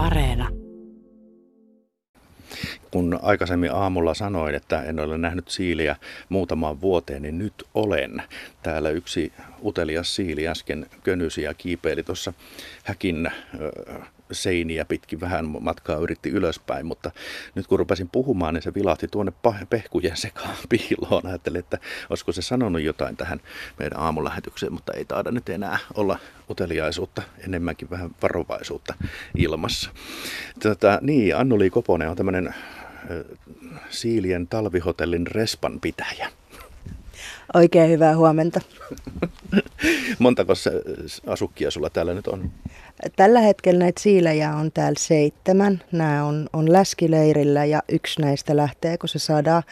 [0.00, 0.48] Areena.
[2.90, 5.96] Kun aikaisemmin aamulla sanoin, että en ole nähnyt siiliä
[6.28, 8.22] muutamaan vuoteen, niin nyt olen.
[8.62, 9.32] Täällä yksi
[9.64, 12.32] utelias siili äsken könysi ja kiipeili tuossa
[12.84, 13.30] häkin
[14.32, 17.10] seiniä pitkin vähän matkaa yritti ylöspäin, mutta
[17.54, 19.32] nyt kun rupesin puhumaan, niin se vilahti tuonne
[19.70, 21.26] pehkujen sekaan piiloon.
[21.26, 21.78] Ajattelin, että
[22.10, 23.40] olisiko se sanonut jotain tähän
[23.78, 26.18] meidän aamulähetykseen, mutta ei taida nyt enää olla
[26.50, 28.94] uteliaisuutta, enemmänkin vähän varovaisuutta
[29.36, 29.90] ilmassa.
[30.60, 32.54] Tätä, niin, Annuli Koponen on tämmöinen
[33.90, 36.30] Siilien talvihotellin respan pitäjä.
[37.54, 38.60] Oikein hyvää huomenta.
[40.18, 40.52] Montako
[41.26, 42.50] asukkia sulla täällä nyt on?
[43.16, 45.82] Tällä hetkellä näitä siilejä on täällä seitsemän.
[45.92, 49.62] Nämä on, on läskileirillä ja yksi näistä lähtee, kun se saadaan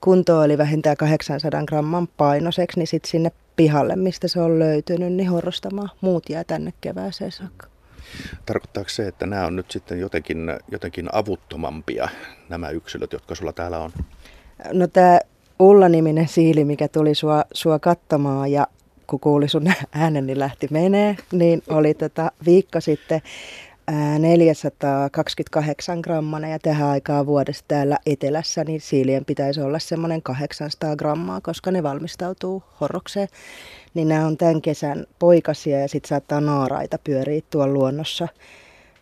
[0.00, 5.30] kuntoon, eli vähintään 800 gramman painoseksi, niin sitten sinne pihalle, mistä se on löytynyt, niin
[5.30, 5.90] horrostamaan.
[6.00, 7.66] Muut jää tänne kevääseen saakka.
[8.46, 10.38] Tarkoittaako se, että nämä on nyt sitten jotenkin,
[10.70, 12.08] jotenkin avuttomampia,
[12.48, 13.92] nämä yksilöt, jotka sulla täällä on?
[14.72, 15.20] No tämä
[15.60, 18.66] Ulla-niminen siili, mikä tuli sua, sua katsomaan ja
[19.06, 23.20] kun kuuli sun äänen, niin lähti menee, niin oli tota viikko sitten
[24.18, 31.40] 428 grammana ja tähän aikaan vuodesta täällä etelässä, niin siilien pitäisi olla semmoinen 800 grammaa,
[31.40, 33.28] koska ne valmistautuu horrokseen.
[33.94, 38.28] Niin nämä on tämän kesän poikasia ja sitten saattaa naaraita pyöriä tuolla luonnossa,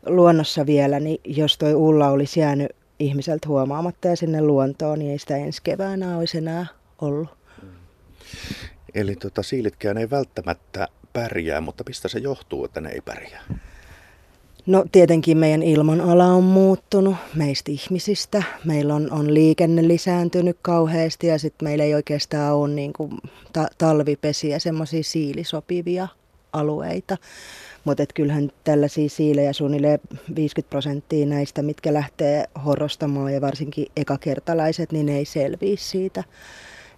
[0.06, 5.18] luonnossa vielä, niin jos toi Ulla olisi jäänyt ihmiseltä huomaamatta ja sinne luontoon, niin ei
[5.18, 6.66] sitä ensi keväänä olisi enää
[7.00, 7.28] ollut.
[8.94, 13.42] Eli tota, siilitkään ei välttämättä pärjää, mutta mistä se johtuu, että ne ei pärjää?
[14.66, 18.42] No tietenkin meidän ilmanala on muuttunut meistä ihmisistä.
[18.64, 23.10] Meillä on, on liikenne lisääntynyt kauheasti ja sitten meillä ei oikeastaan ole niin kuin
[23.52, 26.08] ta- talvipesiä, semmoisia siilisopivia
[26.52, 27.16] alueita.
[27.88, 30.00] Mutta kyllähän tällaisia siilejä suunnilleen
[30.34, 36.24] 50 prosenttia näistä, mitkä lähtee horrostamaan ja varsinkin ekakertalaiset, niin ne ei selviä siitä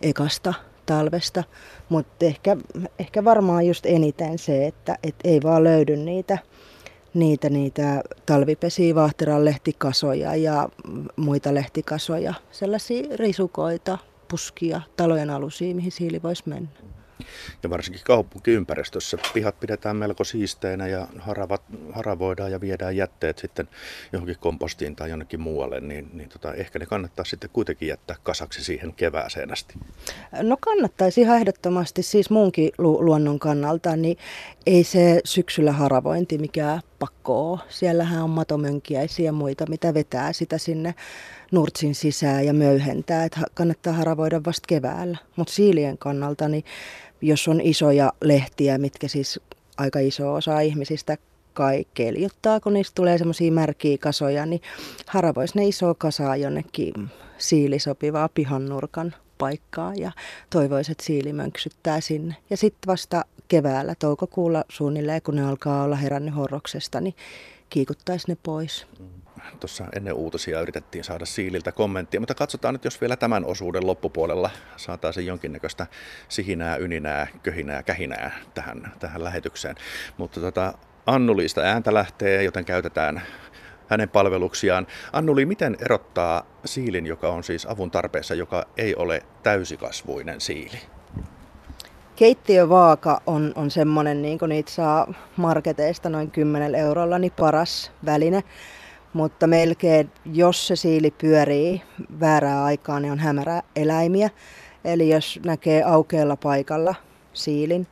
[0.03, 0.55] ekasta
[0.87, 1.45] talvesta.
[1.89, 2.57] Mutta ehkä,
[2.99, 6.39] ehkä varmaan just eniten se, että et ei vaan löydy niitä,
[7.15, 10.69] niitä, niitä talvipesiä, vaahteran lehtikasoja ja
[11.17, 13.99] muita lehtikasoja, sellaisia risukoita,
[14.29, 16.90] puskia, talojen alusia, mihin siili voisi mennä.
[17.63, 23.69] Ja varsinkin kaupunkiympäristössä pihat pidetään melko siisteinä ja haravat, haravoidaan ja viedään jätteet sitten
[24.13, 28.65] johonkin kompostiin tai jonnekin muualle, niin, niin tota, ehkä ne kannattaa sitten kuitenkin jättää kasaksi
[28.65, 29.75] siihen kevääseen asti.
[30.43, 34.19] No kannattaisi ihan ehdottomasti siis muunkin lu- luonnon kannalta, niin
[34.67, 37.61] ei se syksyllä haravointi mikään pakko ole.
[37.69, 40.95] Siellähän on matomönkiäisiä ja muita, mitä vetää sitä sinne
[41.53, 45.19] nurtsin sisään ja möyhentää, että kannattaa haravoida vasta keväällä.
[45.37, 46.65] Mutta siilien kannalta, niin
[47.21, 49.41] jos on isoja lehtiä, mitkä siis
[49.77, 51.17] aika iso osa ihmisistä
[51.55, 54.63] kai keljuttaa, kun niistä tulee semmoisia märkiä kasoja, niin
[55.07, 56.95] haravoisi ne iso kasaa jonnekin
[57.39, 60.13] siilisopivaa pihannurkan paikkaa ja
[60.51, 62.37] toivoisi, että siili mönksyttää sinne.
[62.51, 67.15] Ja sitten vasta keväällä, toukokuulla suunnilleen, kun ne alkaa olla herännyt horroksesta, niin
[67.71, 68.87] kiikuttaisi ne pois.
[69.61, 74.51] Tuossa ennen uutisia yritettiin saada Siililtä kommenttia, mutta katsotaan nyt, jos vielä tämän osuuden loppupuolella
[74.77, 75.87] saataisiin jonkinnäköistä
[76.29, 79.77] sihinää, yninää, köhinää, kähinää tähän, tähän lähetykseen.
[80.19, 80.75] Mutta tota,
[81.07, 83.23] Annulista ääntä lähtee, joten käytetään
[83.89, 84.87] hänen palveluksiaan.
[85.13, 91.00] Annuli, miten erottaa siilin, joka on siis avun tarpeessa, joka ei ole täysikasvuinen siili?
[92.21, 98.45] Keittiövaaka on, on semmoinen, niin niitä saa marketeista noin 10 eurolla, niin paras väline.
[99.13, 101.83] Mutta melkein, jos se siili pyörii
[102.21, 104.31] väärää aikaa, niin on hämärä eläimiä.
[104.85, 106.95] Eli jos näkee aukealla paikalla
[107.33, 107.87] siilin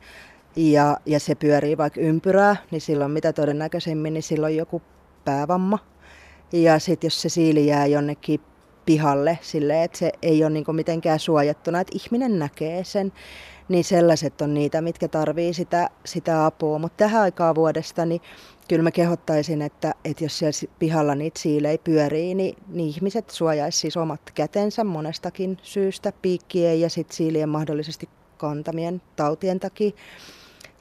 [0.55, 4.81] ja, ja se pyörii vaikka ympyrää, niin silloin mitä todennäköisemmin, niin silloin joku
[5.25, 5.79] päävamma.
[6.51, 8.41] Ja sitten jos se siili jää jonnekin
[8.85, 13.11] pihalle silleen, että se ei ole niinku mitenkään suojattuna, että ihminen näkee sen,
[13.69, 16.79] niin sellaiset on niitä, mitkä tarvii sitä, sitä apua.
[16.79, 18.21] Mutta tähän aikaan vuodesta, niin
[18.67, 23.79] kyllä mä kehottaisin, että, että jos siellä pihalla niitä siilei pyörii, niin, niin ihmiset suojaisi
[23.79, 29.91] siis omat kätensä monestakin syystä, piikkien ja sitten siilien mahdollisesti kantamien tautien takia.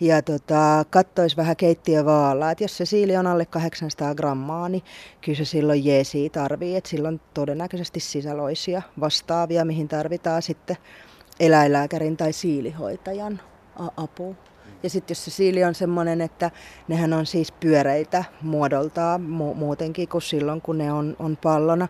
[0.01, 4.83] Ja tota, kattoisi vähän keittiövaalla, että jos se siili on alle 800 grammaa, niin
[5.21, 10.77] kyllä se silloin jeesi tarvii, että silloin todennäköisesti sisäloisia vastaavia, mihin tarvitaan sitten
[11.41, 13.41] eläinlääkärin tai siilihoitajan
[13.97, 14.37] apu.
[14.83, 16.51] Ja sitten jos se siili on semmoinen, että
[16.89, 21.89] nehän on siis pyöreitä muodoltaan mu- muutenkin kuin silloin, kun ne on, on pallona.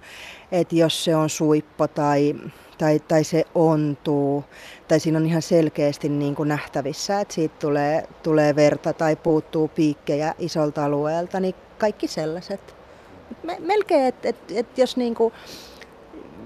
[0.52, 2.34] Että jos se on suippo tai,
[2.78, 4.44] tai, tai se ontuu,
[4.88, 9.68] tai siinä on ihan selkeästi niin kuin nähtävissä, että siitä tulee, tulee verta tai puuttuu
[9.68, 12.78] piikkejä isolta alueelta, niin kaikki sellaiset
[13.42, 15.32] Me, melkein, että et, et jos, niinku,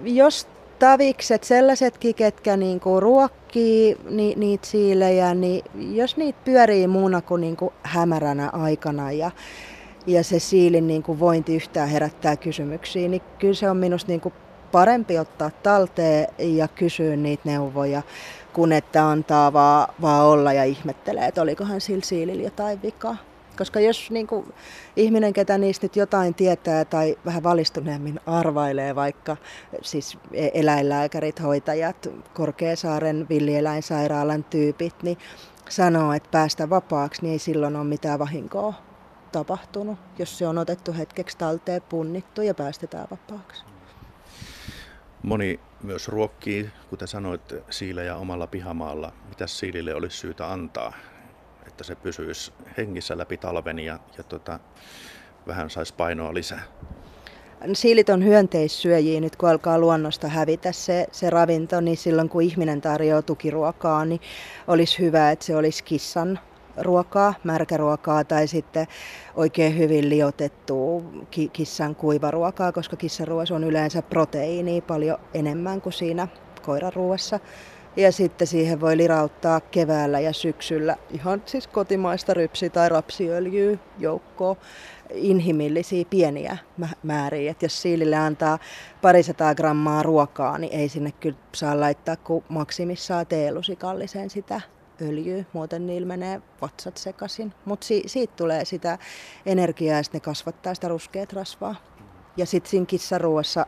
[0.04, 0.48] jos
[0.82, 5.64] tavikset, sellaisetkin, ketkä niinku ruokkii ni, niitä siilejä, niin
[5.96, 9.30] jos niitä pyörii muuna kuin niinku hämäränä aikana ja,
[10.06, 14.32] ja se siilin niinku vointi yhtään herättää kysymyksiä, niin kyllä se on minusta niinku
[14.72, 18.02] parempi ottaa talteen ja kysyä niitä neuvoja,
[18.52, 23.16] kun että antaa vaan, vaan olla ja ihmettelee, että olikohan sillä siilillä jotain vikaa.
[23.62, 24.54] Koska jos niin kuin,
[24.96, 29.36] ihminen, ketä niistä nyt jotain tietää tai vähän valistuneemmin arvailee, vaikka
[29.82, 35.18] siis e- eläinlääkärit, hoitajat, Korkeasaaren villieläinsairaalan tyypit, niin
[35.68, 38.74] sanoo, että päästä vapaaksi, niin ei silloin ole mitään vahinkoa
[39.32, 43.64] tapahtunut, jos se on otettu hetkeksi talteen, punnittu ja päästetään vapaaksi.
[45.22, 49.12] Moni myös ruokkii, kuten sanoit, siilejä omalla pihamaalla.
[49.28, 50.92] Mitä siilille olisi syytä antaa,
[51.66, 54.60] että se pysyisi hengissä läpi talven ja, ja tota,
[55.46, 56.62] vähän saisi painoa lisää?
[57.72, 62.80] Siilit on hyönteissyöjiä nyt, kun alkaa luonnosta hävitä se, se ravinto, niin silloin kun ihminen
[62.80, 64.20] tarjoaa tukiruokaa, niin
[64.68, 66.38] olisi hyvä, että se olisi kissan
[66.76, 68.86] ruokaa, märkäruokaa tai sitten
[69.34, 71.02] oikein hyvin liotettua
[71.52, 76.28] kissan kuivaruokaa, koska kissaruoassa on yleensä proteiinia paljon enemmän kuin siinä
[76.62, 77.40] koiraruoassa.
[77.96, 84.56] Ja sitten siihen voi lirauttaa keväällä ja syksyllä ihan siis kotimaista rypsi- tai rapsiöljyä joukkoon
[85.14, 86.56] inhimillisiä pieniä
[87.02, 87.50] määriä.
[87.50, 88.58] Et jos siilille antaa
[89.02, 94.60] parisataa grammaa ruokaa, niin ei sinne kyllä saa laittaa kuin maksimissaan teelusikalliseen sitä
[95.02, 97.52] öljyä, muuten niillä menee vatsat sekaisin.
[97.64, 98.98] Mutta si- siitä tulee sitä
[99.46, 101.74] energiaa ja sitten ne kasvattaa sitä ruskeat rasvaa.
[102.36, 103.66] Ja sitten siinä kissaruoassa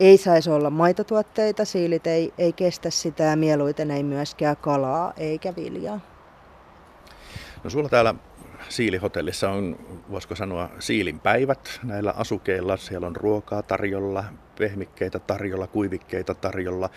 [0.00, 5.56] ei saisi olla maitotuotteita, siilit ei, ei kestä sitä ja mieluiten ei myöskään kalaa eikä
[5.56, 6.00] viljaa.
[7.64, 8.14] No sulla täällä
[8.68, 9.78] Siilihotellissa on,
[10.10, 12.76] voisiko sanoa, siilin päivät näillä asukeilla.
[12.76, 14.24] Siellä on ruokaa tarjolla,
[14.58, 16.90] pehmikkeitä tarjolla, kuivikkeita tarjolla,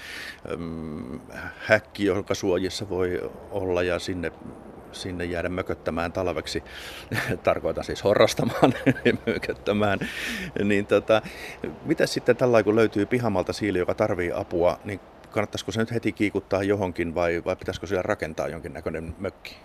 [1.57, 4.31] häkki, jonka suojissa voi olla ja sinne
[4.91, 6.63] sinne jäädä mököttämään talveksi,
[7.43, 8.73] tarkoitan siis horrostamaan,
[9.27, 9.99] mököttämään,
[10.63, 11.21] niin tota,
[11.85, 14.99] mitä sitten tällä kun löytyy pihamalta siili, joka tarvii apua, niin
[15.31, 19.55] kannattaisiko se nyt heti kiikuttaa johonkin vai, vai pitäisikö siellä rakentaa jonkinnäköinen mökki?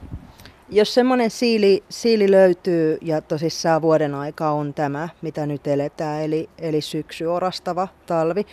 [0.68, 6.50] Jos semmoinen siili, siili löytyy ja tosissaan vuoden aika on tämä, mitä nyt eletään, eli,
[6.58, 8.46] eli syksy, orastava talvi,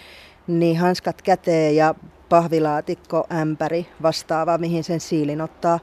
[0.47, 1.95] niin hanskat käteen ja
[2.29, 5.79] pahvilaatikko, ämpäri vastaava, mihin sen siilin ottaa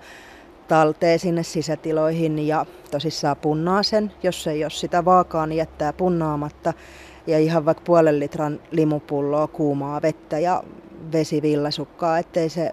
[0.68, 4.12] talteen sinne sisätiloihin ja tosissaan punnaa sen.
[4.22, 6.72] Jos ei ole sitä vaakaa, niin jättää punnaamatta.
[7.26, 10.62] Ja ihan vaikka puolen litran limupulloa kuumaa vettä ja
[11.12, 12.70] vesivillasukkaa, ettei se,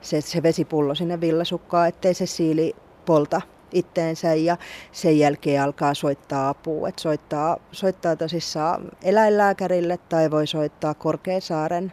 [0.00, 2.76] se, se vesipullo sinne villasukkaa, ettei se siili
[3.06, 3.40] polta
[3.72, 4.56] itteensä ja
[4.92, 6.88] sen jälkeen alkaa soittaa apua.
[6.88, 11.92] Et soittaa, soittaa tosissaan eläinlääkärille tai voi soittaa Korkeasaaren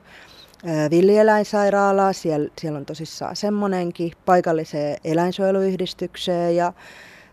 [0.92, 6.74] villieläinsairaalaa, siellä, siellä on tosissaan semmonenkin, paikalliseen eläinsuojeluyhdistykseen ja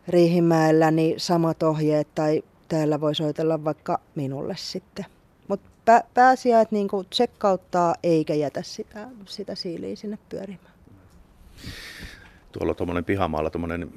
[0.08, 5.04] Riihimäellä niin samat ohjeet tai täällä voi soitella vaikka minulle sitten.
[5.48, 10.74] Mutta pä, pääasia, että niinku tsekkauttaa eikä jätä sitä, sitä siiliä sinne pyörimään.
[12.52, 13.92] Tuolla tuommoinen pihamaalla tuommoinen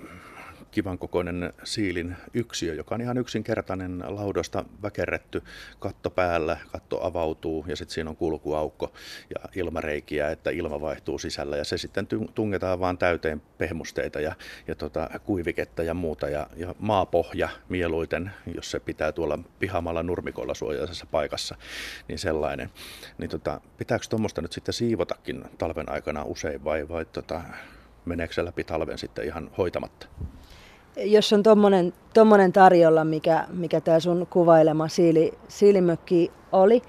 [0.71, 5.44] kivan kokoinen siilin yksiö, joka on ihan yksinkertainen laudasta väkerretty
[5.80, 8.94] katto päällä, katto avautuu ja sitten siinä on kulkuaukko
[9.30, 14.35] ja ilmareikiä, että ilma vaihtuu sisällä ja se sitten tungetaan vaan täyteen pehmusteita ja,
[14.68, 20.54] ja tota, kuiviketta ja muuta ja, ja maapohja mieluiten, jos se pitää tuolla pihamalla nurmikolla
[20.54, 21.56] suojaisessa paikassa,
[22.07, 22.69] niin sellainen.
[23.18, 27.42] Niin tota, pitääkö tuommoista nyt sitten siivotakin talven aikana usein vai, vai tota,
[28.06, 30.07] meneekö se läpi talven sitten ihan hoitamatta?
[30.98, 36.81] Jos on tommonen, tommonen tarjolla, mikä, mikä tämä sun kuvailema siili, siilimökki oli,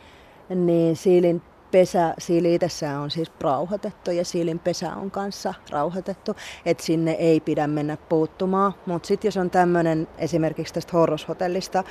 [0.48, 6.84] niin siilin pesä, siili itsessään on siis rauhoitettu ja siilin pesä on kanssa rauhoitettu, että
[6.84, 8.72] sinne ei pidä mennä puuttumaan.
[8.86, 11.84] Mutta sitten jos on tämmöinen esimerkiksi tästä horroshotellista,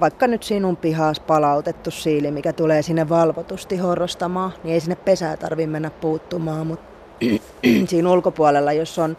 [0.00, 5.36] vaikka nyt sinun pihaas palautettu siili, mikä tulee sinne valvotusti horrostamaan, niin ei sinne pesää
[5.36, 6.92] tarvitse mennä puuttumaan, mutta
[7.88, 9.16] siinä ulkopuolella, jos on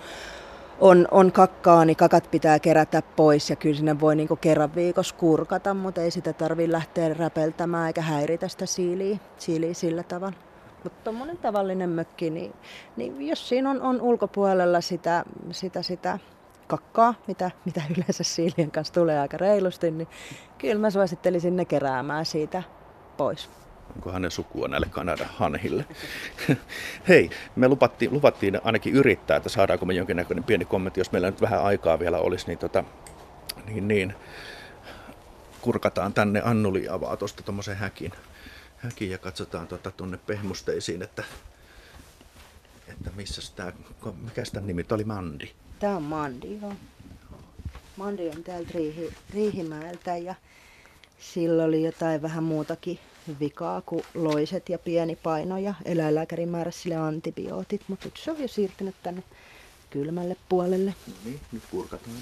[0.79, 5.15] on, on kakkaa, niin kakat pitää kerätä pois ja kyllä sinne voi niinku kerran viikossa
[5.15, 10.37] kurkata, mutta ei sitä tarvitse lähteä räpeltämään eikä häiritä sitä siiliä, siiliä sillä tavalla.
[10.83, 12.53] Mutta tuommoinen tavallinen mökki, niin,
[12.95, 16.19] niin jos siinä on, on ulkopuolella sitä, sitä, sitä
[16.67, 20.07] kakkaa, mitä, mitä yleensä siilien kanssa tulee aika reilusti, niin
[20.57, 22.63] kyllä mä suosittelisin ne keräämään siitä
[23.17, 23.49] pois
[23.95, 25.85] onkohan ne sukua näille Kanadan hanhille.
[27.07, 31.41] Hei, me lupattiin, luvattiin ainakin yrittää, että saadaanko me jonkinnäköinen pieni kommentti, jos meillä nyt
[31.41, 32.83] vähän aikaa vielä olisi, niin, tota,
[33.65, 34.15] niin, niin
[35.61, 36.41] kurkataan tänne.
[36.45, 38.11] Annuli avaa tuosta tuommoisen häkin,
[38.77, 41.23] häkin ja katsotaan tuota tuonne pehmusteisiin, että,
[42.87, 43.71] että missä tämä,
[44.21, 45.51] mikä sitä nimi oli Mandi.
[45.79, 46.73] Tämä on Mandi, joo.
[47.97, 50.35] Mandi on täältä Riihi, Riihimäeltä ja
[51.19, 52.99] sillä oli jotain vähän muutakin
[53.39, 58.41] vikaa kuin loiset ja pieni paino ja eläinlääkäri määräsi sille antibiootit, mutta nyt se on
[58.41, 59.23] jo siirtynyt tänne
[59.89, 60.95] kylmälle puolelle.
[61.07, 62.15] No niin, nyt kurkataan.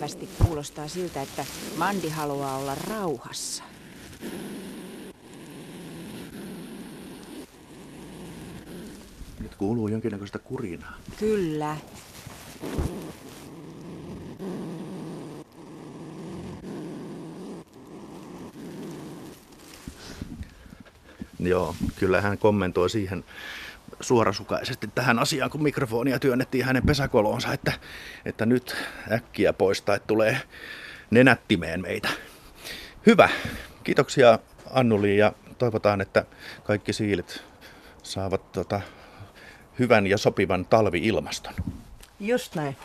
[0.00, 1.44] Selvästi kuulostaa siltä, että
[1.76, 3.62] Mandi haluaa olla rauhassa.
[9.40, 10.94] Nyt kuuluu jonkinnäköistä kurinaa.
[11.18, 11.76] Kyllä.
[21.42, 23.24] Joo, kyllä hän kommentoi siihen
[24.00, 27.72] suorasukaisesti tähän asiaan, kun mikrofonia työnnettiin hänen pesäkoloonsa, että,
[28.24, 28.76] että nyt
[29.12, 30.40] äkkiä pois tai tulee
[31.10, 32.08] nenättimeen meitä.
[33.06, 33.28] Hyvä.
[33.84, 34.38] Kiitoksia
[34.70, 36.24] Annuli ja toivotaan, että
[36.64, 37.42] kaikki siilit
[38.02, 38.80] saavat tota,
[39.78, 41.54] hyvän ja sopivan talvi-ilmaston.
[42.20, 42.76] Just näin.